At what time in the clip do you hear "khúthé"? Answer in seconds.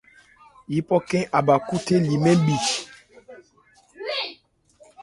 1.67-1.95